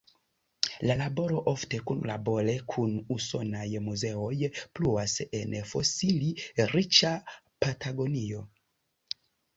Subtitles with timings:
[0.91, 7.13] La laboro, ofte kunlabore kun usonaj muzeoj, pluas en fosili-riĉa
[7.67, 8.43] Patagonio.